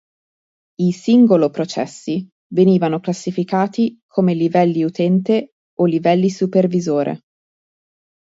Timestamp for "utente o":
4.83-5.85